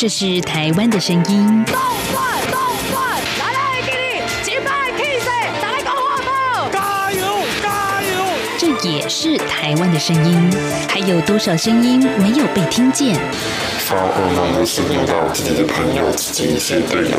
[0.00, 1.64] 这是台湾的声音。
[1.66, 2.58] 动坏，动
[2.90, 5.28] 坏，来来给你击败 K C，
[5.60, 6.70] 来个火炮！
[6.72, 7.26] 加油，
[7.62, 8.24] 加油！
[8.56, 10.50] 这也是台湾的声音。
[10.88, 13.14] 还有多少声音没有被听见？
[13.80, 17.18] 发噩梦的是梦到自己的朋友、自己一些队友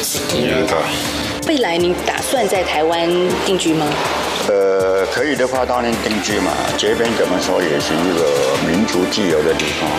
[0.00, 0.76] 是第二代。
[1.48, 3.08] 未来你打算在台湾
[3.44, 3.88] 定居吗？
[4.46, 6.52] 呃，可以的话当然定居嘛。
[6.78, 9.90] 这边怎么说也是一个民族自由的地方。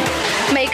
[0.54, 0.74] 每个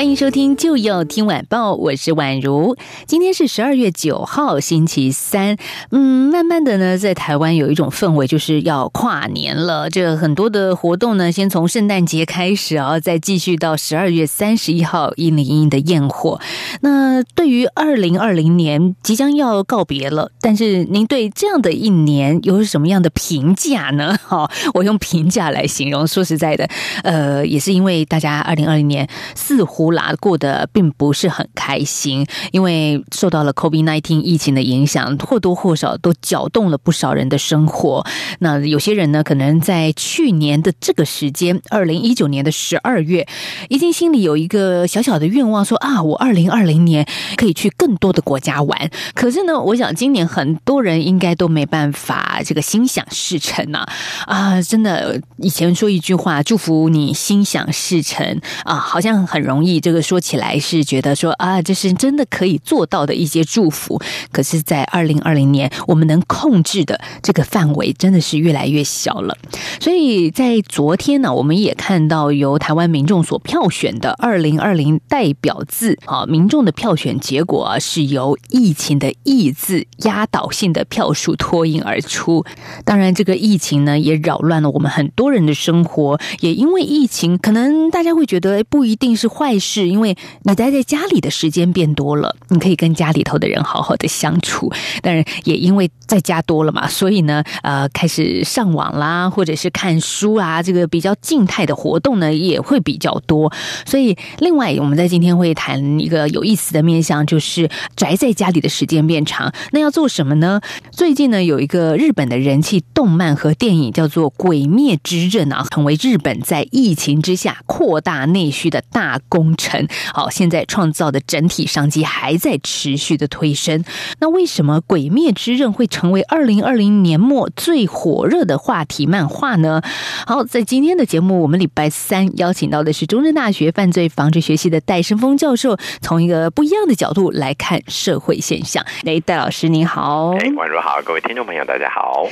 [0.00, 2.74] 欢迎收听就要听晚报，我是宛如。
[3.04, 5.58] 今天是十二月九号，星期三。
[5.90, 9.90] 嗯，慢慢的呢，在台湾有一种氛围，就是要跨年了。
[9.90, 16.40] 这很多的活动呢，先从圣诞节开始啊，再继续到十二月三十一号一零一的焰火。
[16.80, 24.16] 那对于二零二零年即将要告别了，但是您对这样的一年有什么样的评价呢？
[24.24, 26.06] 好，我用评价来形容。
[26.06, 26.66] 说实在的，
[27.02, 29.89] 呃，也是因为大家二零二零年似乎。
[29.90, 38.06] 拉过得并不是很开心，因为受到了 COVID-19 疫情的影响，或多或少都搅动了不少人的生活。
[38.38, 43.26] 那有些人呢，可能在去年的这个时间，二零一九年的十二月，
[43.68, 48.90] 已经心里有一个小小的愿望说，啊，我二零二零年可以去更多的国家玩。
[49.14, 53.86] 可是呢，我想今年很多人应该都没办法这个心想事成呐，
[54.26, 54.60] 啊！
[54.62, 59.79] 真的，以前说一句话，祝福你心想事成啊，好像很容易。
[59.80, 64.00] 这个说起来是觉得说啊，这是真的可以做到的一些祝福。
[64.30, 69.36] 可是，在二零二零年，我们能控制的这个范围真的是越来越小了。
[69.80, 82.44] 所以在昨天呢，我们也看到由台湾民众所票选的二零二零代表字啊，民众的票选结果啊，是由疫情的“疫”字压倒性的票数脱颖而出。
[82.84, 86.20] 当然，这个疫情呢，也扰乱了我们很多人的生活。
[86.40, 89.69] 也因为疫情，可能大家会觉得不一定是坏事。
[89.70, 94.72] 是因为你待在家里的时间变多了，你可以跟家里头的人好好的相处。
[95.00, 103.52] 当然，也因为在家多了嘛，所以呢，呃，开始上网啦，或者是看书啊，这个比较静态的活动呢，也会比较多。
[103.86, 110.60] 所以，另外，我们在今天会谈一个有意思的面向，就是宅在家里的时间变长，那要做什么呢？
[110.90, 119.54] 最近呢，有一个日本的人气动漫和电影叫做《鬼灭之刃》啊，成为日本在疫情之下扩大内需的大功。
[119.60, 123.84] 成好，现在创造的整体商机还在持续的推升。
[124.20, 129.82] 那为什么《鬼灭之刃》会成为二零二零年末最火热的话题漫画呢？
[130.26, 138.84] 好，在今天的节目，我们礼拜三邀请到的是中正大学犯罪防治学系的戴生峰教授，从一个不一样的角度来看社会现象。
[139.04, 142.26] 哎，戴老师您好，哎，宛如好，各位听众朋友大家好。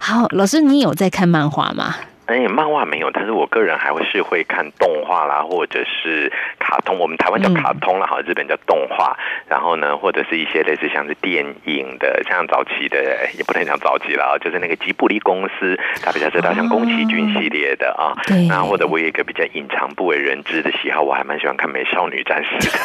[0.00, 1.94] 好，老师，你有在看漫画吗？
[2.30, 9.16] 哎，漫画没有，但是我个人还会是会看动画啦，或者是卡通，我们台湾叫卡通啦，哈、嗯，日本叫动画。
[9.48, 18.14] 然后呢，或者是一些类似像是电影的，像早期的，也不能讲早期了，就是那个吉卜力公司，他比较知道像宫崎骏系列的啊。
[18.26, 18.46] 对、哦。
[18.48, 22.78] 那或者我有一个比较隐藏不为人知的喜好，我还蛮喜欢看美少女战士的。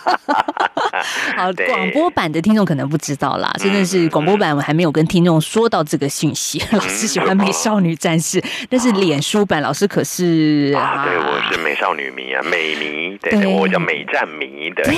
[1.36, 6.58] 好，广播版的听众可能不知道啦，真的是广播版我还没有跟听众说到这个讯息。
[6.72, 13.46] 嗯、老师喜欢美少女战士，但 是脸书版老师可是啊，啊，对，我是美少女迷啊，美迷，对，对。
[13.46, 14.82] 我叫美战迷的。
[14.84, 14.96] 对，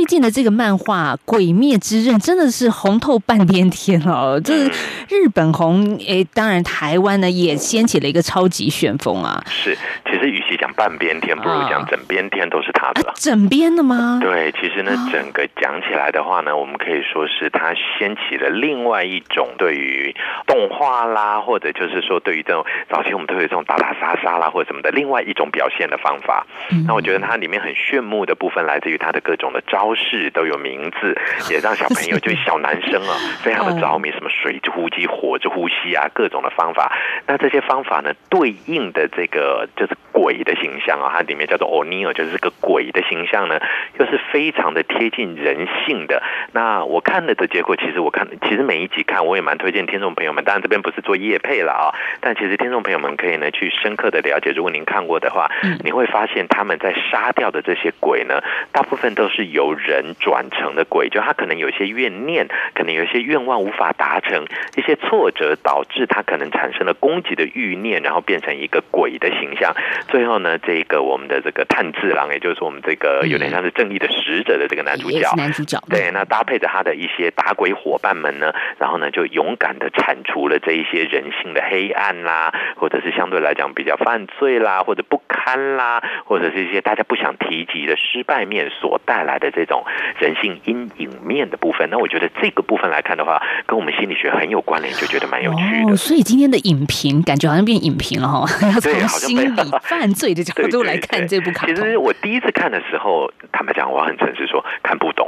[0.00, 4.70] 最近的这个漫画《鬼灭之刃》真的是红透半边天哦，这、嗯、
[5.10, 9.44] 日本红，诶，当然台湾呢也掀起了一个超级旋风啊。
[9.46, 13.06] 是，其实与其讲半边天，不如讲整边天都是他的。
[13.06, 14.18] 啊、整边的吗？
[14.22, 20.16] 对，其实呢，整个讲起来的话呢，我们可以说是他掀起了另外一种对于
[20.46, 22.64] 动画啦，或者就是说对于这种。
[22.88, 26.46] 早期我们都有这种打打杀杀啦，或者什么的，另外一种表现的方法。
[26.70, 31.16] 嗯那我觉得它里面很炫目的部分，来自于它的各种的招式都有名字，
[31.50, 34.10] 也让小朋友就小男生啊， 非常的着迷。
[34.10, 36.92] 什么水之呼吸、火之呼吸啊，各种的方法。
[37.28, 43.60] 那这些方法呢，对应的这个就是鬼的形象啊，它里面叫做奥尼尔，就是这个鬼的形象呢，
[44.00, 46.20] 又是非常的贴近人性的。
[46.52, 50.44] 那我看了的结果，其实我看，其实每一集看，我也蛮推荐听众朋友们。
[50.44, 52.80] 当然这边不是做业配了啊，但其实听众。
[52.80, 55.50] 朋友们可以呢去深刻的了解，如果您看过的话，
[55.84, 58.40] 你会发现他们在杀掉的这些鬼呢，
[58.72, 64.44] 大部分都是由人转成的鬼，就他可能有些怨念，可能有些愿望无法达成，
[64.76, 69.72] 一些挫折导导致他可能产生了攻击的欲念，然后变成一个鬼的形象。
[70.08, 89.82] 最后呢，这个我们的这个炭治郎，也就是我们这个有点像是正义的使者的这个男主角，男主角对，那搭配着他的一些打鬼伙伴们呢，然后呢就勇敢的铲除了这一些人性的黑暗啦，或者是相对来讲比较犯罪啦，或者不堪啦，或者是一些大家不想提及的失败面所带来的这种
[90.18, 91.88] 人性阴影面的部分。
[91.90, 95.92] 那我觉得这个部分来看的话，跟我们心理学很有关联，就觉得蛮有趣的。
[95.92, 101.74] 哦，所以今天的影评感觉好像变影评了哈，要 从心理 犯罪的角度来看这部卡通。
[101.74, 105.26] 其实我第一次看的时候，坦白讲，我很诚实说看不懂。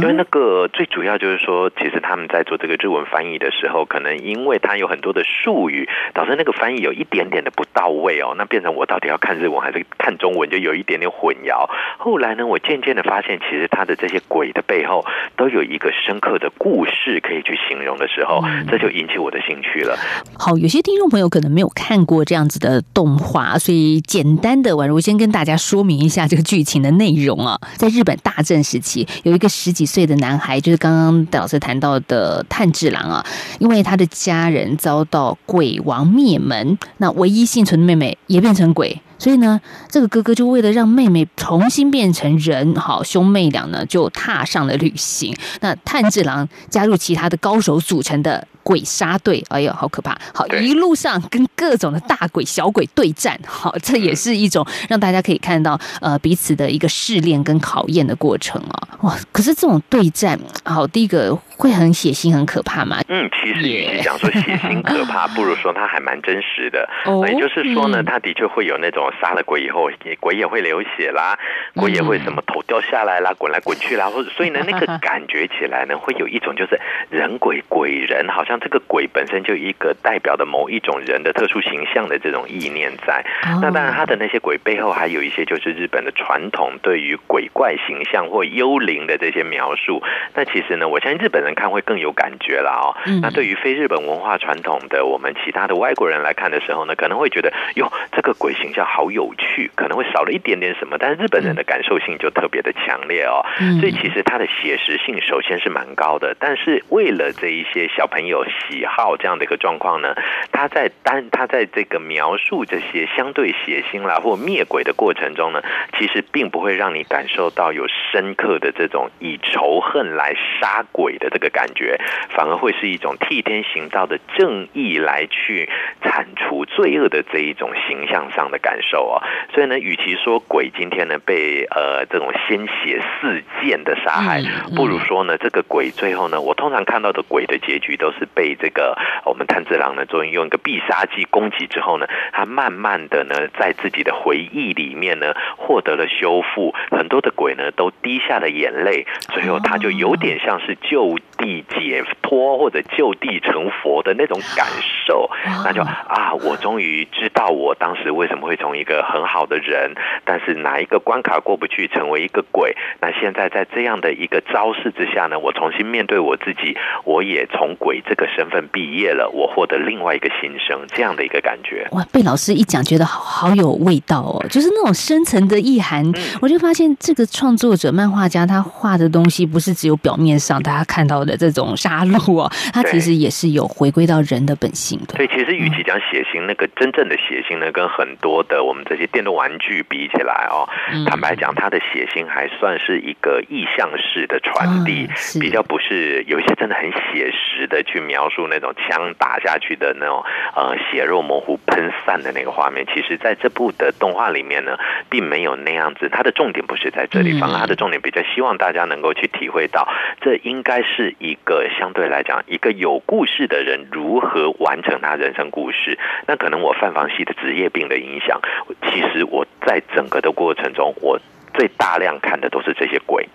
[0.00, 8.34] 因为那个最主要就是说，其实他们在做这个日文翻译的时候，可能因为它有很多的术语，导致那个翻译有一点点的不到位哦。
[8.38, 11.68] 那变成我到底要看日文还是看中文，就有一点点混淆。
[11.98, 15.04] 后来呢，我渐渐的发现，其实它的这些鬼的背后
[15.36, 19.96] 都有一个深刻的故事可以去形容的时候，这就引起我的兴趣了。
[20.38, 27.58] 好，有些听众朋友可能没有看过这样子的动画，所以简单的宛如先跟大家说明一下这个剧情的内容啊。
[27.76, 29.46] 在日本大正时期，有一个。
[29.66, 33.26] 十几岁的男孩，就是刚刚戴老师谈到的炭治郎啊，
[33.58, 39.60] 因为他的家人遭到鬼王灭门，那唯一幸存的妹妹也变成鬼，所以呢，
[39.90, 45.36] 这个哥哥就为了让妹妹重新变成人，好，兄妹俩呢就踏上了旅行。
[45.58, 48.46] 那炭治郎加入其他的高手组成的。
[48.66, 50.18] 鬼杀队，哎呦，好可怕！
[50.34, 58.88] 好，一路上跟各种的大鬼、小鬼对战， 好，这也是一种让大家可以看到呃彼此的一个试炼跟考验的过程啊！
[59.02, 62.98] 哇，可是这种对战，好，第一个会很血腥、很可怕吗？
[63.08, 66.88] 嗯，其实与其讲说血腥可怕，不如说它还蛮真实的。
[67.06, 69.88] 哦，也就是说呢，它的确会有那种杀了鬼以后，
[70.18, 71.38] 鬼也会流血啦，
[71.74, 76.80] 鬼也会什么头掉下来啦，滚来滚去啦，或者所以呢，那个感觉起来呢，会有一种就是
[77.10, 78.56] 人鬼鬼人，好像。
[78.58, 83.24] 这个鬼本身就一个代表的某一种人的特殊形象的这种意念在，
[83.60, 90.02] 那当然他的那些鬼背后还有一些就是日本的传统对于鬼怪形象或幽灵的这些描述。
[90.34, 92.94] 那其实呢，我相信日本人看会更有感觉了哦。
[93.22, 103.40] 那对于非日本文化传统的我们其他的外国人来看的时候呢，可能会觉得哟，这个鬼形象好有趣，可能会少了一点点什么，但是日本人的感受性就特别的强烈哦。
[103.80, 108.44] 所以其实它的写实性首先是蛮高的，但是为了这一些小朋友。
[108.68, 110.14] 喜好这样的一个状况呢，
[110.50, 115.62] 他在单他在这个描述这些相对血腥啦或灭鬼的过程中呢，
[115.96, 122.00] 其实并不会让你感受到有深刻的这种以仇恨来杀鬼的这个感觉，
[122.30, 125.68] 反而会是一种替天行道的正义来去
[126.00, 129.22] 铲除罪恶的这一种形象上的感受哦。
[129.52, 134.42] 所以呢，与其说鬼今天呢被呃这种鲜血四溅的杀害，
[134.74, 138.26] 不如说呢这个鬼最后呢，我通常看到的鬼的结局都是。
[138.34, 146.74] 被这个我们炭治郎呢，作为用一个必杀技攻击之后呢，他慢慢的呢，在自己的回忆里面呢，获得了修复。
[146.90, 154.66] 很多的鬼呢，都滴下了眼泪，最后他就有点像是就地解脱或者就地成佛的那种感
[155.06, 155.28] 受。
[155.64, 159.94] 那就啊，我终于知道我当时为什么会从一个很好的人，
[160.24, 162.76] 但是哪一个关卡过不去，成为一个鬼。
[163.00, 168.26] 那现在在这样的一个招式之下呢，我重新面对我自己，我也从鬼这个。
[168.36, 171.88] 身份毕业了，我获得另外一个新生，这样的一个感觉。
[171.92, 176.04] 哇，被老师一讲，觉得好好有味道哦，就是那种深层的意涵。
[176.04, 185.14] 嗯、我就发现这个创作者、漫画家，他画的东西不是只有表面上大家看到的这种杀戮哦，它其实也是有回归到人的本性的。
[185.14, 198.16] 对，其实与其讲血腥，那个真正的血腥呢，跟很多的我们这些电动玩具比起来哦，嗯、坦白讲，他的血腥还算是一个意象式的传递，嗯、比较不是有一些真的很写实的去描。
[198.16, 200.24] 描述那种枪打下去的那种
[200.56, 204.72] 呃血肉模糊喷散的那个画面，其实在这部的动画里面呢，
[205.10, 206.08] 并没有那样子。
[206.10, 209.86] 它的重点不是在这里，反而它的重点比较希望大家能够去体会到，
[210.22, 215.98] 这应该是一个相对来讲一个有故事的人如何完成他人生故事。
[216.26, 218.40] 那可能我犯防系的职业病的影响，
[218.82, 221.18] 其实我在整个的过程中，我
[221.54, 223.28] 最大量看的都是这些鬼，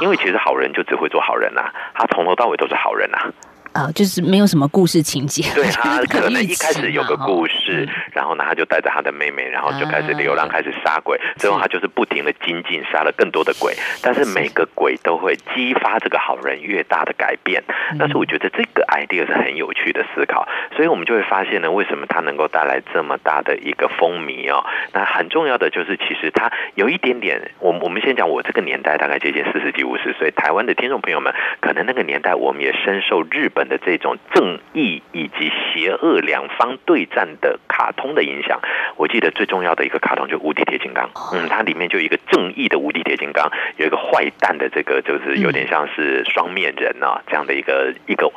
[0.00, 3.32] 因为其实好人就只会做好人呐、啊，他从头到尾都是好人呐、啊。
[3.78, 5.40] 啊，就是没有什么故事情节。
[5.54, 11.16] 对， 他可能一开始有个故事，然后呢，他就带着他的妹妹，然后就开始流浪，开始杀鬼。
[11.36, 13.72] 最后他就是不停的精进，杀了更多的鬼。
[14.02, 17.62] 但是每个鬼都会激发这个好人越大的改变。
[18.00, 24.66] 但是我觉得这个 idea 是很有趣的思考，所以我们就会发现呢，为什么他能够带来这么大的一个风靡哦？
[24.92, 33.67] 那很重要的就是，其实他有一点点，我我们先讲我这个年代，大概接近四十几五十岁，台湾的听众朋友们，可能那个年代我们也深受日本。
[33.68, 38.60] 本的这种正义以及邪恶两方对战的卡通的影响。
[38.96, 48.30] 我记得最重要的一个卡通就无敌铁金刚，嗯，它里面就有一个正义的无敌铁金刚，有一个坏蛋的这个就是有点像是双面人啊，这样的一个一个。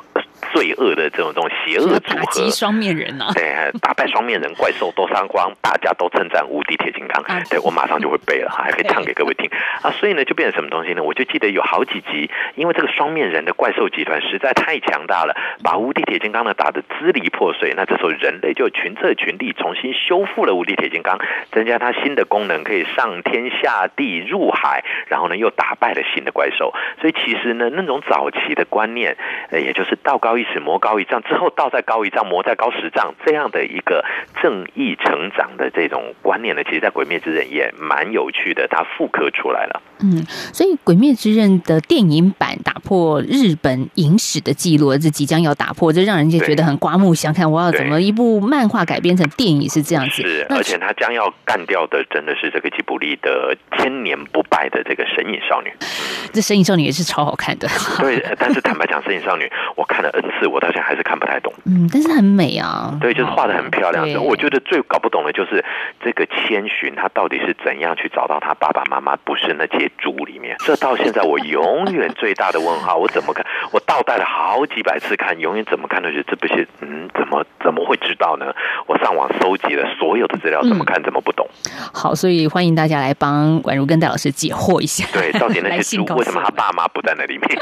[0.53, 3.31] 罪恶的这种这种邪恶组合，打击双面人啊！
[3.33, 7.23] 对， 打败双面人，怪兽都杀光，大家都称赞无敌铁金刚。
[7.49, 9.49] 对，我马上就会背了，还可以唱给各位听
[9.81, 9.91] 啊！
[9.91, 11.03] 所以呢，就变成什么东西呢？
[11.03, 17.73] 我就记得有好几集，因为这个双面人的怪兽集团实在太强大了，把无敌铁金刚呢打得支离破碎。
[17.75, 21.17] 那这时候人类就群策群力，重新修复了无敌铁金刚，
[21.51, 26.73] 增加它新的功能，可以上天下地入海，然后呢又打败了新的怪兽。
[26.99, 29.15] 所以其实呢，那种早期的观念，
[29.51, 34.03] 呃，也就是道高一尺，魔高一丈，之后道再高一丈，魔再高十丈，这样的一个
[34.41, 39.81] 正义成长的这种观念呢，其实，在《鬼灭之刃》也蛮有趣的，它复刻出来了。
[40.03, 47.49] 嗯，所以《鬼灭之刃》的电影版打破日本影史的记录，这即将要打破，这让人家觉得很刮目相看。
[47.49, 50.23] 我要怎么一部漫画改编成电影是这样子？
[50.23, 55.71] 是，而且他将要干掉的，真的是这个吉卜力的千年不败的这个神隐少女。
[56.33, 57.67] 这神隐少女也是超好看的。
[57.99, 61.53] 对，但是坦白讲，神隐少女我看了 N 次，我到现在还是看不太懂。
[61.65, 62.97] 嗯，但是很美啊。
[62.99, 64.07] 对，就是画的很漂亮。
[64.23, 65.63] 我觉得最搞不懂的就是
[66.03, 70.55] 这个千寻，他到底是怎样去找到他爸爸妈妈不是那些猪里面？
[70.59, 73.45] 这到现在我永远最大的问号，我怎么看？
[73.71, 78.53] 我倒带了好几百次看，永远怎么看都是这不是嗯，怎么怎么会知道呢？
[78.87, 81.47] 我上网搜集了所有的资料，怎么看怎么不懂。
[81.65, 85.05] 嗯、好，所以欢迎大家来帮宛如跟戴老师解惑一下。
[85.13, 87.59] 对，到底那些猪为什么他爸妈不在那里面？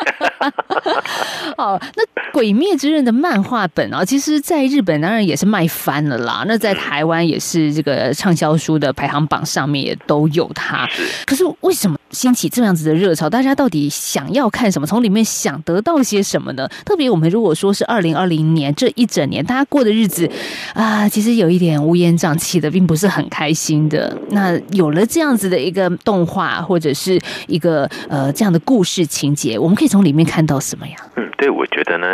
[1.57, 6.43] 哦，那《鬼灭之刃》的漫画本啊，其实在日本当然也是卖翻了啦。
[6.45, 10.85] 那在台湾也是这个畅销书的排行榜上面也都有它。
[11.25, 13.29] 可是为什么兴起这样子的热潮？
[13.29, 14.85] 大家到底想要看什么？
[14.85, 16.67] 从里面想得到些什么呢？
[16.83, 20.29] 特别我们如果说是二零二零年这一整年，大家过的日子
[20.73, 24.15] 啊，其实有一点乌烟瘴气的，并不是很开心的。
[24.31, 30.95] 那有了这样子的一个动画，或者是一个呃这样的故事情节，我们可以从里面看到什么呀？
[31.15, 32.07] 嗯，对，我觉得呢。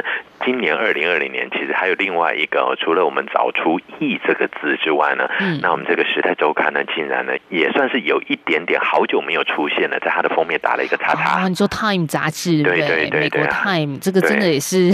[0.46, 11.44] 今年二零二零年，其实还有另外一个，除了我们找出“义”这个字之外呢，嗯，那我们这个《时代周刊》呢，竟然呢也算是有一点点好久没有出现了，在它的封面打了一个叉叉。
[11.44, 14.92] 哦，你说《Time》杂志，对对对，对，美国《Time》这个真的也是，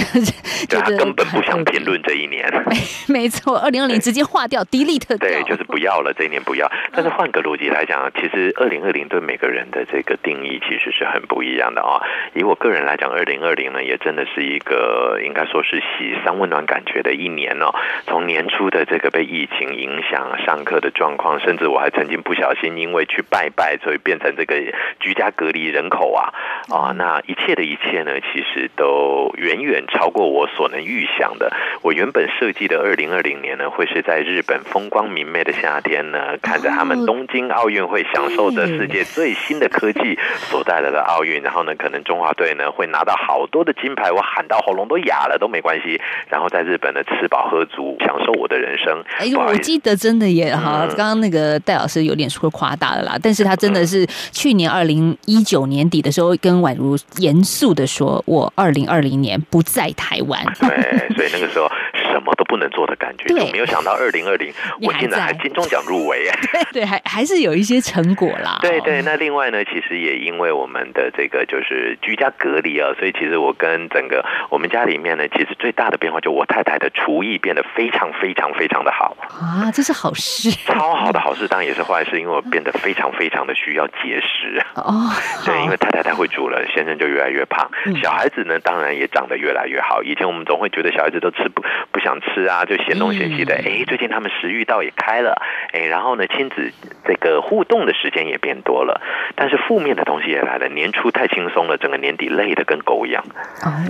[0.69, 2.49] 对，他根本不想评论这一年。
[3.07, 5.17] 没没错，二零二零直接划掉，delete 掉。
[5.17, 6.71] 对，就是不要了，这一年不要。
[6.93, 12.01] 但是换个逻辑来讲，其实二零二零对每个人的这个定义其实是很不一样的啊。
[12.33, 16.11] 以我个人来讲，二零二零呢，也真的是一个应该说是喜。
[16.23, 17.73] 三温暖感觉的一年哦，
[18.05, 24.55] 从年初的这个被疫情影响上课的状况，甚至我还曾经不小心因为去拜拜，所以变成这个
[24.99, 26.29] 居家隔离人口啊
[26.69, 26.93] 啊！
[26.95, 31.51] 那一切的一切呢，其实都远远超过我所能预想的。
[31.81, 45.99] 我原本设计的二零二零年呢，会是在日本风光明媚的夏天呢，看着他们东京奥运会，享受着世界最新的科技所带来的奥运，然后呢，可能中华队呢会拿到好多的金牌，我喊到喉咙都哑了都没关系。
[46.29, 49.03] 然后在日本呢，吃饱喝足，享受我的人生。
[49.17, 60.43] 哎呦，我记得真的耶哈，刚刚那个戴老师有点说夸大了啦，但是他真的是去年二零一九年底的时候，跟宛如严肃的说，我二零二零年不在台湾。
[60.59, 61.69] 对，所以那个时候。
[62.61, 66.29] 能做的感觉，就没有想到二零二零，我竟然还金钟奖入围，
[66.71, 68.59] 对对，还还是有一些成果啦。
[68.61, 79.17] 对 对，那另外呢，其实也因为我们的这个就是居家隔离啊，所以其实我跟整个我们家里面呢，其实最大的变化就我太太的厨艺变得非常非常非常的好。
[79.29, 85.09] 啊，这是好事，超好的好事，当然也是坏事，因为我变得非常非常的需要节食哦。
[85.45, 87.69] 对，因为太太太会煮了，先生就越来越胖，
[88.01, 90.03] 小孩子呢，当然也长得越来越好。
[90.03, 93.55] 以前我们总会觉得小孩子都吃不不想吃啊，就嫌东嫌西的。
[93.55, 95.41] 哎，最近他们食欲倒也开了，
[95.73, 96.71] 哎，然后呢，亲子
[97.05, 99.01] 这个互动的时间也变多了。
[99.35, 103.23] 但是负面的东西也来了，年初太轻松了，整个年底累得跟狗一样，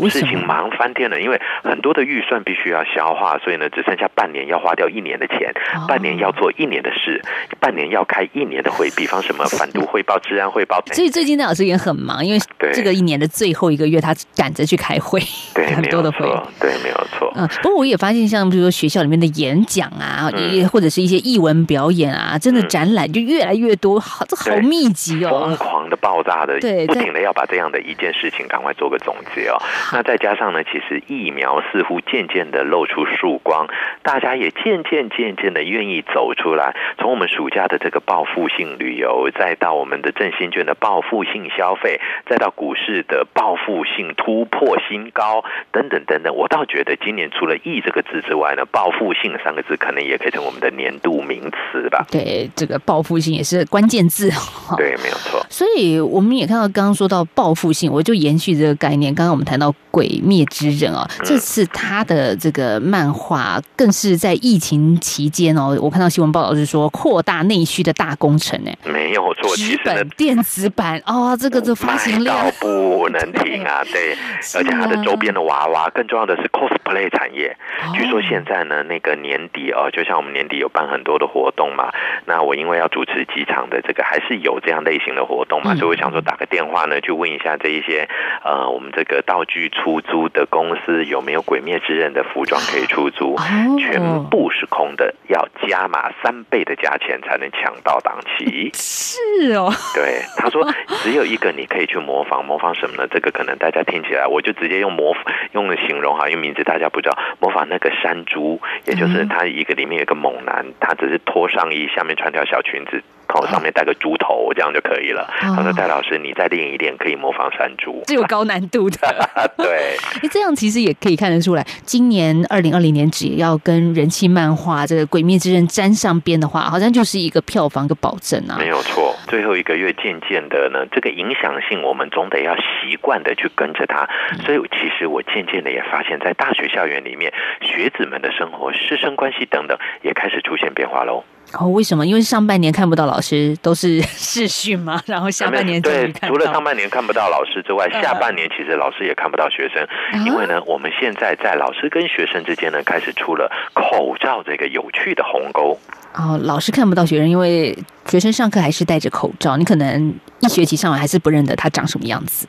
[0.10, 1.20] 事情忙翻天了。
[1.20, 5.53] 因为很多的预算必须要消化，所以呢，只剩下半年要花掉一年的钱，
[5.88, 7.22] 半年要做一年的事，
[7.60, 10.82] 半年要开一年的会，比方什么反毒汇报、治安汇报。
[10.91, 12.39] 所以最近戴老师也很忙，因为
[12.74, 15.20] 这个一年的最后一个月，他赶着去开会，
[15.56, 16.20] 对， 很多的会，
[16.60, 17.32] 对，没有错。
[17.36, 29.58] 嗯，不过我也发现，像比如说学校里面的演讲啊，也、嗯、或者是一些艺文表演啊，真的展览就越来越多，好，这好密集哦，疯狂的爆炸的，对，不停的要把这样的一件事情赶快做个总结哦。
[29.93, 33.67] 那再加上呢，其实疫苗似乎渐渐的露出曙光，
[34.03, 36.75] 大家也渐渐渐渐的愿意走出来。
[36.98, 52.06] 从我们暑假的这个报复性旅游，再到我们的振兴券的报复性消费，再到股市的报复性突破新高，等等等等，我倒觉得今年除了“疫”这个字之外呢，“报复性”三个字可能也可以成为我们的年度名词吧。
[52.12, 54.30] 对，这个报复性也是关键字。
[54.78, 55.46] 对，没有错。
[55.50, 59.14] 所以我们也看到，刚刚说到报复性，我就延续这个概念。
[59.14, 68.72] 刚刚我们谈到《鬼灭之刃》啊，这次他的这个漫画更是在疫情期间哦，我看到新闻报道是说扩大内需的大工程呢。
[68.86, 73.82] 没有错，纸本电子版哦，这个这发行量不能停啊！
[73.92, 74.16] 对，
[74.56, 77.56] 而且它的周边的娃娃，更重要的是 cosplay 产业。
[77.94, 81.92] 据说现在呢，那个年底哦，就像我们年底有办很多的活动嘛，
[82.25, 88.08] 那我因为要主持几场的这个，还是有这样类型的活动嘛，所以我想说打个电话呢，去问一下这一些
[88.44, 93.36] 呃，我们这个道具出租的公司有没有《鬼灭之刃》的服装可以出租，
[93.80, 98.70] 全部是空的，要加码三倍的价钱才能抢到档期。
[98.75, 100.66] 是哦，对，他说
[101.04, 103.08] 只有一个你可以去模仿，模仿什么呢？
[103.12, 105.16] 这个可能大家听起来，我就直接用模
[105.54, 113.03] 用的形容哈，因为名字大家不知道，模仿那个山猪，也就是他一个里面有一个猛男，他只是脱上衣，下面穿条小裙子。
[113.32, 115.28] 头上面戴个猪头，这样就可以了。
[115.40, 118.98] 他说：“戴老师，你再练一练，可以模仿山猪。”这有高难度的。
[119.58, 128.58] 对， 你这样其实也可以看得出来，今年二零二零年只要跟人气漫画这个《鬼灭之刃》沾上边的话，好像就是一个票房的保证啊。
[128.60, 134.08] 没有错，最后一个月渐渐的呢，这个影响性我们总得要习惯的去跟着它。
[134.46, 141.24] 所以其实我渐渐的也发现，在大学校园里面，学子们的生活、师生关系等等，也开始出现变化喽。
[141.60, 142.05] 哦，为什么？
[142.05, 145.01] 因为上半年看不到老师，都是 视讯嘛。
[145.05, 149.86] 然后下半年对，除了上半年看不到老师之外，下半年其实老师也看不到学生，
[150.25, 155.77] 因为呢，我们现在在老师跟学生之间呢，开始出了口罩这个有趣的鸿沟。
[156.13, 162.48] 哦，老师看不到学生，因为学生上课还是戴着口罩，你可能一学期上完还是不认得他长什么样子。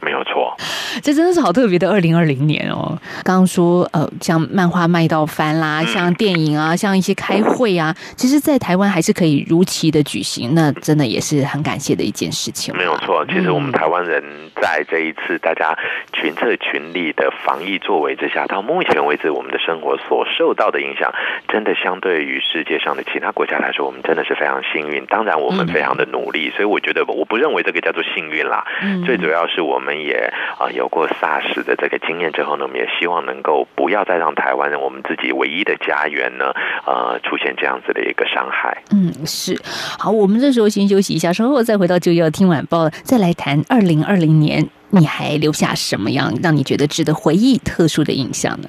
[1.02, 2.98] 这真的是好特别的二零二零年哦。
[3.22, 12.76] 刚刚说呃，像漫画卖到翻啦，像电影啊，像一些开会啊，其实，在台湾还是可以如期的举行，那真的也是很感谢的一件事情。
[12.76, 14.22] 没有错，其实我们台湾人
[14.60, 15.76] 在这一次大家
[16.12, 21.12] 群策群力的防疫作为之下，到目前为止，我们的生活所受到的影响，
[21.48, 23.52] 真的相对于世界上的其他国家。
[23.62, 25.06] 来说，我们真的是非常幸运。
[25.06, 28.66] 当然，我们非常的努力，所以我觉得我不认为这个叫做幸运啦。
[29.06, 36.52] 最主要是我们也啊有过 SARS 的这个经验之后呢，我们也希望能够不要再让台湾我们自己唯一的家园呢，
[36.86, 38.82] 呃，出现这样子的一个伤害。
[38.90, 39.58] 嗯，是。
[39.98, 48.68] 好，我们这时候先休息一下，稍后再回到就要听晚报，再来谈二零二零年，你还留下什么样让你觉得值得回忆、特殊的印象呢？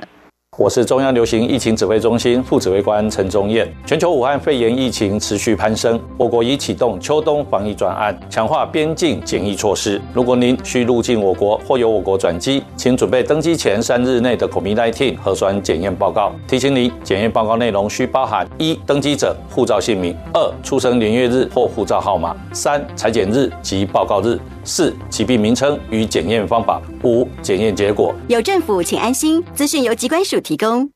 [0.55, 3.67] 我是中央流行疫情指挥中心副指挥官陈宗彦。
[3.87, 9.99] 全球武汉肺炎疫情持续攀升，我国已启动秋冬防疫专案，强化边境检疫措施。
[10.13, 16.31] 如果您需入境我国或由我国转机，请准备登机前三日内的 COVID-19 核酸检验报告。
[16.47, 28.15] 提醒您，检验报告内容需包含：一、登机者护照姓名；二、出生年月日或护照号码；三、采检日及报告日；四、疾病名称与检验方法；五、检验结果。
[28.27, 29.43] 有政府，请安心。
[29.53, 30.89] 资讯由疾管署提供。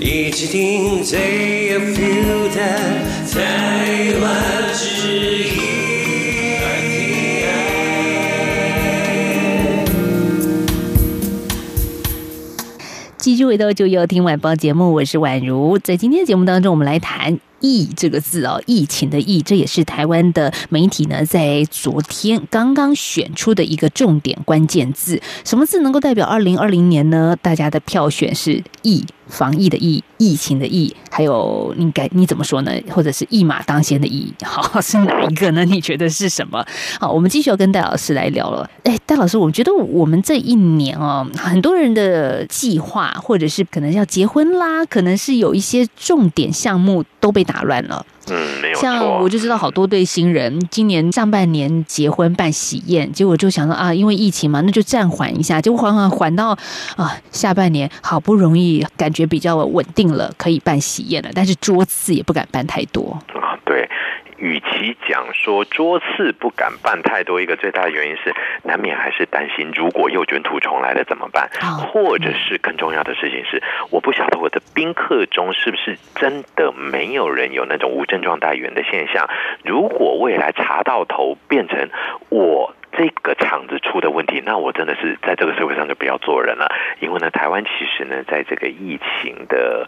[0.00, 2.60] 一起听最有 feel 的
[3.32, 5.08] 台湾之
[5.42, 5.50] 音。
[13.16, 15.78] 继续回到就要听晚报节目，我是宛如。
[15.78, 17.38] 在今天的节目当中，我们来谈。
[17.64, 25.20] 疫这个字哦，疫情的疫，这也是台湾的媒体呢在昨天刚刚选出的一个重点关键字。
[25.44, 27.34] 什么字能够代表二零二零年呢？
[27.40, 32.72] 大家的票选是疫，防疫的疫，疫情的疫，还有你该你怎么说呢？
[32.90, 35.64] 或者是一马当先的疫，好， 是哪一个呢？
[35.64, 36.66] 你觉得是什么？
[36.98, 38.68] 好，我们继续要跟戴老师来聊了。
[38.82, 47.44] 哎，戴老师，我觉得我们这一年哦，很多人的计划，或者是可能要结婚啦，可能是有一些重点项目都被。
[47.44, 48.78] 打乱了，嗯，没有。
[48.78, 56.50] 像我就知道好多对新人，今年上半年结婚办喜宴，结果就想到啊，因为疫情嘛，那就暂缓一下，结果缓缓缓到
[56.96, 63.18] 啊下半年，好不容易感觉比较稳定了，可以办喜宴了，但是桌次也不敢办太多。
[63.34, 63.88] 啊，对。
[64.44, 71.48] 与其讲说桌次不敢办太多，一个最大的原因是难免还是担心，如果又卷土重来了怎么办？
[71.78, 79.26] 或者是更重要的事情是，我不晓得我的宾客中是不是真的没有人有那种无症状带源的现象。
[79.64, 81.88] 如果未来查到头变成
[82.28, 82.73] 我。
[82.96, 86.72] 这个场子出的问题，那我真的是在这个社会上就不要做人了。
[87.00, 89.86] 因为呢，台湾其实呢，在这个疫情的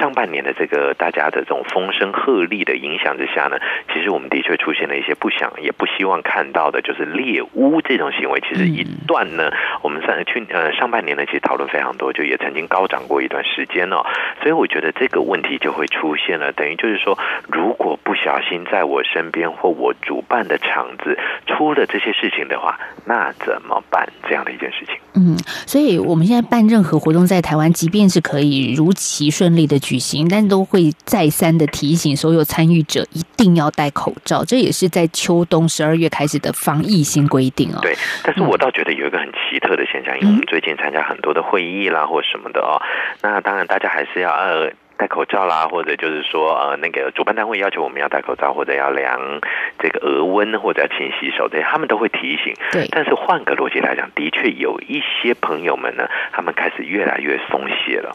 [0.00, 3.58] 上半年的这个大家的这种风声鹤唳的影响之下呢，
[3.92, 8.40] 其实我们的确出现了一些不想也不希望看到的，就是猎巫这种行为。
[8.40, 14.02] 其实一段呢，我们上去呃上半年呢，其实讨论非常多，就也曾经高涨过一段时间哦。
[14.42, 22.39] 所以我觉得这个问题就会出现了，等于就是说，如果不小心在我身边或我主办的场子出了这些事情。
[22.48, 24.08] 的话，那怎么办？
[24.28, 24.94] 这样的一件事情。
[25.14, 34.44] 嗯，所以我们现在办任何活动在台湾，即便是可以如期顺利的举行，但都会再三的提醒所有参与者一定要戴口罩。
[34.44, 37.78] 这也是在秋冬十二月开始的防疫新规定哦。
[37.82, 42.80] 对，但是我倒觉得有一个很奇特的现象，因为我们最近参加很多的会议啦，或什么的哦。
[43.22, 44.70] 那当然，大家还是要呃。
[45.00, 49.40] 戴口罩啦，或者就是说，呃，那个主办单位要求我们要戴口罩，或者要量
[49.78, 52.52] 这个额温，或者要勤洗手，这些他们都会提醒。
[52.70, 52.86] 对。
[52.90, 58.14] 但是换个逻辑来讲，的确有一些朋友们呢，他们开始越来越松懈了。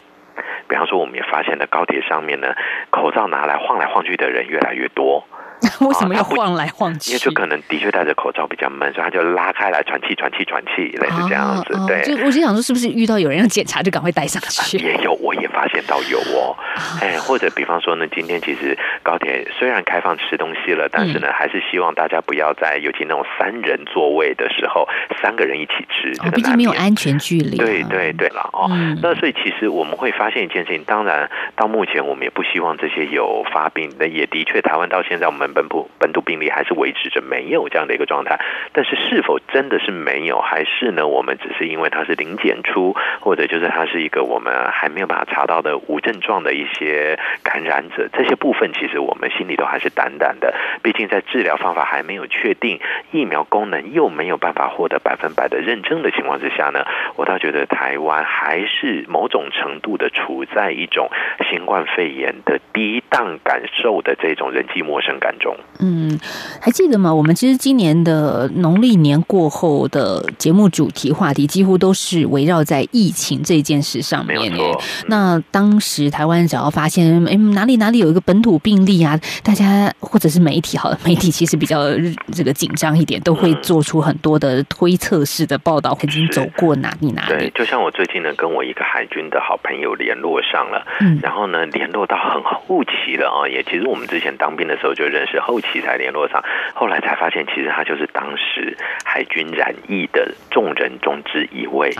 [0.68, 2.54] 比方说，我们也发现了高铁上面呢，
[2.90, 5.26] 口罩拿来晃来晃去的人越来越多。
[5.86, 7.12] 为什么要晃来晃去？
[7.12, 11.74] 因为就可能的确戴着口罩比较闷，所以他就拉开来喘气、喘气、喘气，类似这样子。
[11.74, 14.78] 哦、对，就我就想说，是不是遇到有人要检查，就赶快戴上去？
[14.78, 16.56] 也有，我也发现到有哦。
[17.00, 24.86] 哎，或者比方说呢，今天其实高铁虽然开放吃东西了，但是呢，还是希望大家不要在尤其那种三人座位的时候，
[25.22, 27.56] 三个人一起吃，这个毕竟没有安全距离。
[27.56, 28.68] 对对对了哦。
[29.02, 38.40] 那所以其实我们会发现一件事情，当然到目前我们也不希望这些有发病那，也的确台湾到现在我们本土本土病例还是维持着没有这样的一个状态。
[38.72, 41.06] 但是是否真的是没有，还是呢？
[41.06, 46.56] 我们只是因为它是零检出，或者就是它是一个我们还没有办法查到的无症状的。
[46.56, 50.54] 一些感染者，这些部分其实我们心里都还是胆胆的。
[50.82, 52.80] 毕竟在治疗方法还没有确定，
[53.12, 61.10] 疫苗功能又没有办法获得百分百的认证的情况之下呢，我倒觉得台湾还是某种程度的处在一种
[61.50, 65.56] 新冠肺炎的低档感受的这种人际陌生感中。
[65.78, 66.18] 嗯，
[66.60, 67.12] 还记得吗？
[67.12, 74.40] 我们其实今年的农历年过后的节目主题话题几乎都是围绕在疫情这件事上面。
[74.40, 74.80] 没错。
[75.08, 81.90] 那当时台湾只要发现哎哪里哪里有一个本土病例啊，大家或者是媒体好了，媒体其实比较
[82.32, 87.28] 这个紧张一点，都会做出很多的推测式的报道，曾经走过哪里哪里。
[87.28, 96.42] 对，就像我最近呢，跟我一个海军的好朋友联络上了，嗯，然后呢，联络到很后期了啊，也其实我们之前当兵的时候就认识，后期才联络上，
[96.74, 101.94] 后来才发现，其实他就是当时海军染疫的众人中之一位，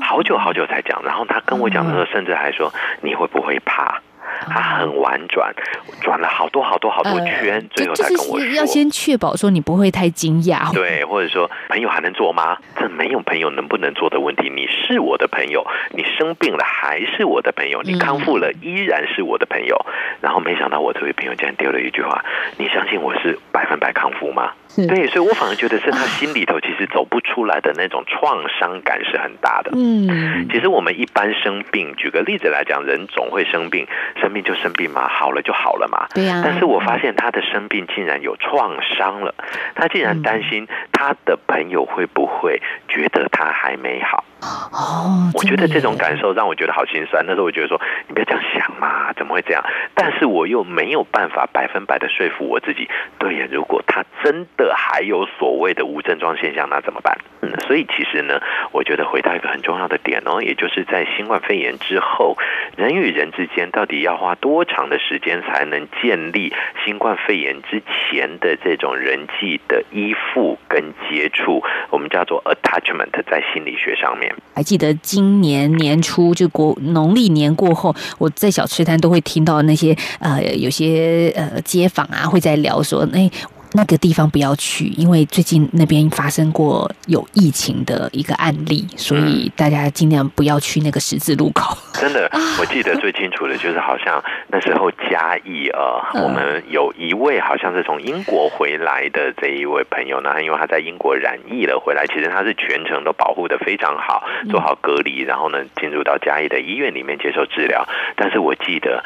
[0.00, 4.00] 好久好久才讲，然后他跟我讲的时候，甚至还说你会不会怕？
[4.48, 5.54] 他很婉转，
[6.00, 12.56] 转了好多好多好多圈，呃、最后才跟我说，要先确保说你不会太惊讶， 对，或者说朋友还能做吗？
[12.76, 19.76] 这没有朋友能不能做的问题，你是我的朋友，你生病了还是我的朋友，你康复了依然是我的朋友。
[19.86, 22.24] 嗯、然后没想到我这位朋友竟然丢了一句话
[22.58, 29.70] ：“你相信我是百分百康复吗？”对，所以我反而觉得是他心里头其实走不出来的那种创伤感是很大的。
[29.74, 33.86] 嗯，其实我们一般生病，举个例子来讲，人总会生病，
[34.20, 36.06] 生病就生病嘛，好了就好了嘛。
[36.14, 36.40] 对呀。
[36.44, 39.34] 但是我发现他的生病竟然有创伤了，
[39.74, 44.24] 他竟然担心他的朋友会不会觉得他还没好。
[44.42, 47.24] 哦，我觉得这种感受让我觉得好心酸。
[47.26, 49.62] 那时候我觉得说，你不要这样想嘛，怎么会这样？
[49.94, 52.88] 但是我又没有办法百分百的说服我自己。
[53.18, 57.16] 对呀，如果他真的还有所谓的无症状现象，那怎么办？
[57.42, 58.40] 嗯，所以其实呢，
[58.72, 62.36] 我觉得回到一个很重要的点哦，也就是在新冠肺炎之后，
[62.76, 66.52] 人与人之间到底要花多长的时间才能建立
[66.84, 71.62] 新冠肺炎之前的这种人际的依附跟接触？
[71.90, 74.29] 我们叫做 attachment，在心理学上面。
[74.54, 83.30] 还记得今年年初就国农历年过后，我在小吃摊都会听到那些呃有些呃街坊啊会在聊说，哎。
[83.72, 91.76] 那个地方不要去，因为最近那边发生过有疫情的一个案例，所以大家尽量不要去那个十字路口。
[91.94, 92.28] 真的，
[92.58, 107.86] 我记得最清楚的就是，好像那时候嘉义呃，我们有一位好像是从英国回来的这一位朋友呢，因为他在英国染疫了回来，其实他是全程都保护的非常好，做好隔离，然后呢进入到嘉义的医院里面接受治疗。
[108.16, 109.04] 但是我记得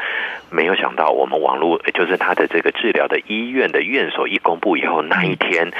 [0.51, 5.71] 没有想到我们网络就是他的这个治疗的医院的院所一公布以后，那一天。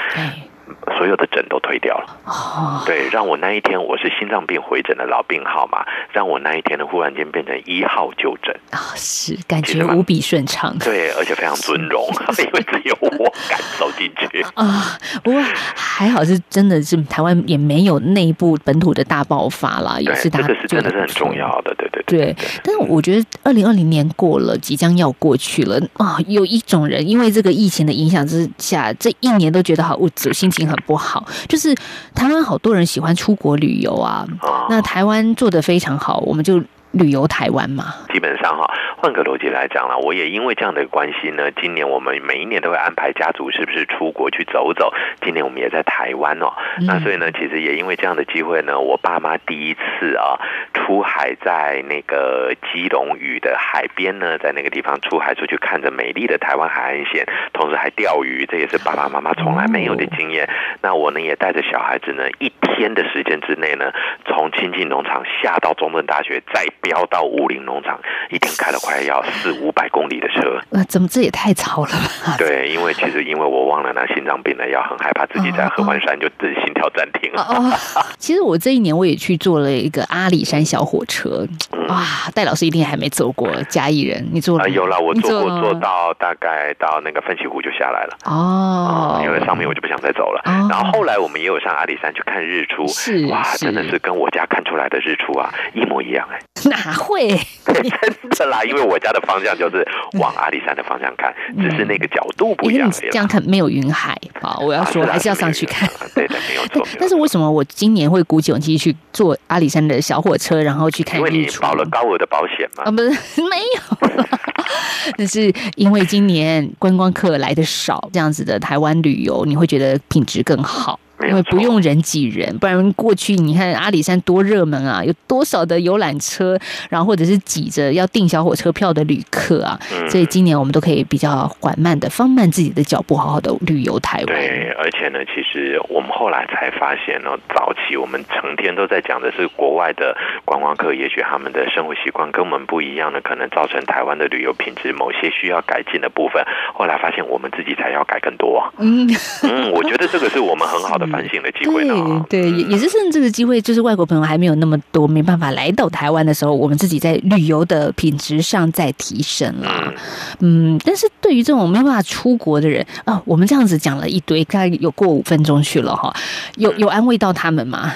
[0.97, 8.55] 所有的诊都推掉了，哦，对，让我那一天我是心脏病回诊的老病号嘛，让我那一天呢忽然间变成一号就诊。
[8.71, 12.03] 啊，是感觉无比顺畅，对，而且非常尊荣，
[12.39, 14.41] 因为只有我敢走进去。
[14.55, 14.97] 啊。
[15.23, 15.41] 不过
[15.75, 22.35] 还好是真的是台湾也没有内部本土的大爆发啦，也是他这个是真的是很重要的，对对对，对，对。
[22.63, 31.25] 但是我觉得二零二零年过了，即将要过去了啊，有一种人因为这个疫情的影响之下，这一年都觉得好物质，心情很不好。
[31.47, 31.75] 就是
[32.13, 34.25] 台湾好多人喜欢出国旅游啊，
[34.69, 36.61] 那台湾做的非常好，我们就
[36.97, 37.83] 旅游台湾嘛。
[38.13, 44.93] 基本上哈，换个逻辑来讲啦，我也因为这样的关系呢，今年我们每一年都会安排家族是不是出国去走走。
[45.21, 46.53] 今年我们也在台湾哦，
[46.87, 50.39] 那所以呢，其实也因为这样的机会呢，我爸妈第一次啊
[50.73, 60.47] 出海，在那个基隆屿的海边呢，在那个地方出海出去看着美丽的台湾海岸线，同时还钓鱼，这也是爸爸妈妈从来没有的经验。
[60.81, 63.91] 那我呢也带着小孩子呢，一天的时间之内呢，
[64.25, 70.61] 从亲近农场下到中正大学，再飙到武林农场，一天开了快要四五百公里的车。
[70.69, 72.35] 呃，怎么这也太吵了吧？
[72.37, 77.41] 对，因为其实因为我忘了拿心脏病的药，很害怕自己在合欢山就自己心跳暂停了。
[77.41, 77.73] 哦，
[78.19, 81.47] 其实我这一年我也去坐了一个阿里山小火车。
[81.89, 82.03] 哇，
[82.35, 84.69] 戴老师一定还没坐过嘉义人，你坐了？
[84.69, 88.17] 有了，我坐过，坐到大概到那个奋起湖就下来了。
[88.25, 90.41] 哦，因为上面我就不想再走了。
[90.69, 96.39] 然后后来我们也有上阿里山去看日出，是哇，真的是跟我家看出来的日出啊一模一样哎。
[96.75, 97.29] 哪会？
[97.65, 99.85] 真的啦，因为我家的方向就是
[100.19, 102.91] 往阿里山的方向看，只是那个角度不一样。
[102.91, 104.57] 这样看没有云海啊！
[104.61, 105.89] 我要说还是要上去看。
[106.13, 106.85] 对的，没有错。
[106.99, 111.61] 但是为什么我今年会鼓起勇气去坐阿里山的小火车，然后去看日出？
[111.61, 112.83] 保了高额的保险吗？
[112.85, 113.09] 啊，不是，
[113.49, 114.25] 没有。
[115.17, 120.99] 那是因为今年观光客来的少，这样子的台湾旅游，你会觉得品质更好。
[121.27, 126.57] 因为不用人挤人，不然过去你看阿里山多热门啊，有多少的游览车，
[126.89, 134.27] 然后或者是挤着要订小火车票的旅客啊，所以今年我们都可以比较缓慢的放慢自己的脚步，好好的旅游台湾。
[134.27, 146.43] 对，而且呢，其实我们后来才发现呢，早期我们成天都在讲的是国外的观光客，也许他们的生活习惯跟我们不一样呢，可能造成台湾的旅游品质某些需要改进的部分。
[146.73, 148.61] 后来发现我们自己才要改更多。
[148.79, 149.07] 嗯
[149.43, 151.04] 嗯，我觉得这个是我们很好的。
[151.07, 152.25] 反省的机会呢？
[152.29, 159.93] 对，也也是趁这个机会，就是外国朋友还没有那么多，没办法来到台湾的时候，我们自己在旅游的品质上在提升啦。
[160.39, 166.13] 嗯，但是对于这种没办法出国的人啊，我们这样子讲了一堆，大概有过五分钟去了哈，
[166.57, 167.93] 有有安慰到他们吗？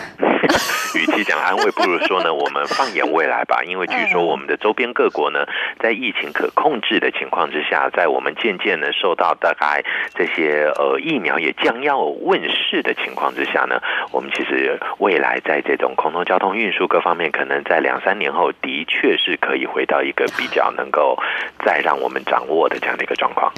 [0.95, 3.61] 与其讲安慰，不如说呢，我们放眼未来吧。
[3.67, 5.45] 因为据说我们的周边各国呢，
[5.79, 9.83] 在疫情可控制的情况之下，在我们渐渐呢受到大概
[10.15, 13.79] 这些呃疫苗也将要问世的情况之下呢，
[14.11, 21.17] 我们其实未来在这种空中交通运输各方面，可能在两三年后，的确是可以回到一个比较能够
[21.63, 23.51] 再让我们掌握的这样的一个状况。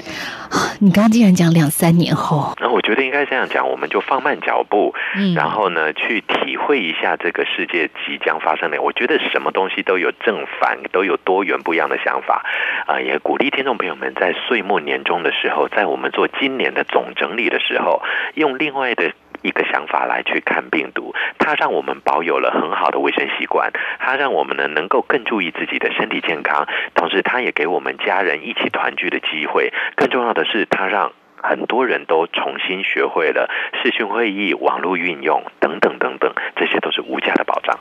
[0.80, 7.16] 你刚刚竟然讲两三年后，那我觉得应该这样讲，我们就放慢脚步，嗯然后呢去体会一下。
[7.22, 12.42] 这个世界即将发生的，我觉得什么东西都有正反，都有多元不一样的想法
[12.86, 12.98] 啊！
[13.00, 18.02] 也鼓励听众朋友们在岁末年终的时候，在我们做今年的总整理的时候，
[18.34, 29.72] 用另外的一个想法来去看病毒，它让我们保有了很好的卫生习惯，它让我们呢能够更注意自己的身体健康，同时它也给我们家人一起团聚的机会。
[29.94, 31.12] 更重要的是，它让
[31.42, 33.50] 很多人都重新学会了
[33.82, 37.78] 视讯会议、网络运用等等等等，这些都是无价的保障。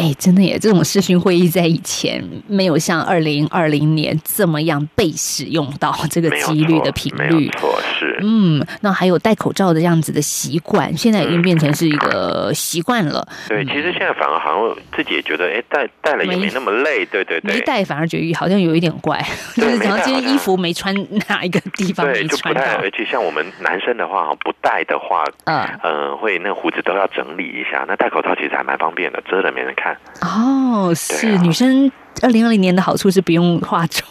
[0.00, 0.58] 哎，真的耶！
[0.58, 7.28] 这种视讯会议在以前没有像二零二零年这么样被使用到这个几率的频率。
[7.28, 8.18] 没有错，是。
[8.22, 13.26] 嗯，那还有戴口罩的这样子的习惯，现在已经变成是一个习惯了。
[13.46, 17.04] 对，其实现在反而好像自己也觉得，哎，戴戴了也没那么累。
[17.04, 19.22] 对对对，没戴反而觉得好像有一点怪，
[19.54, 20.94] 就是讲今天衣服没穿
[21.28, 22.62] 哪一个地方没穿到。
[22.80, 27.84] 而且像我们男生的话，不戴的话，嗯嗯，会那胡子都要整理一下。
[27.86, 29.89] 那戴口罩其实还蛮方便的，遮了没人看。
[30.22, 31.90] 哦，是、啊、女生。
[32.22, 34.04] 二零二零年的好处是不用化妆，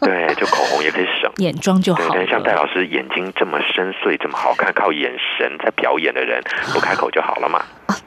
[0.00, 2.14] 对，就口红也可以省， 眼妆就好。
[2.26, 6.40] 像戴老师眼睛这么深邃、这么好看，靠眼神在表演的人，
[6.72, 7.60] 不开口就好了嘛。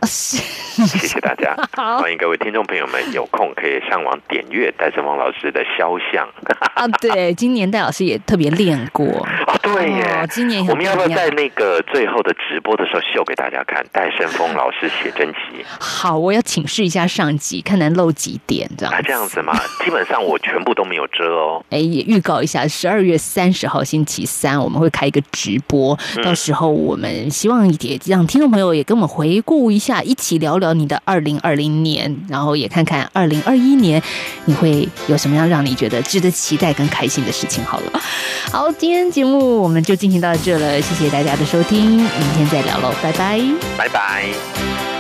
[0.03, 0.37] 是，
[0.85, 6.25] 谢谢大家，欢迎各位听众朋友们有空可以上网点阅戴胜峰老师的肖像。
[6.75, 9.05] 啊，对，今年戴老师也特别练过。
[9.63, 13.83] 对耶，哦今年我们要不要在那个最后的直播的时候秀给大家看？
[13.93, 21.63] 戴胜峰老师写真集好，我要请示一下上级，看能漏几点这样啊，这样子嘛， 基本上我全部都没有遮哦。
[21.69, 34.01] 哎，也预告一下，十二月三十号星期三我们会开一个直播，嗯到时候我们希望也让听众朋友也跟我们回顾一下，一起聊聊你的二零二零年，然后也看看二零二一年
[34.45, 37.63] 你会有什么样让你觉得值得期待跟开心的事情。
[37.63, 38.01] 好了，
[38.51, 39.23] 好，今天节
[39.59, 43.39] 我们就进行到这了，谢谢大家的收听，明天再聊喽，拜拜。
[43.77, 44.92] 拜拜。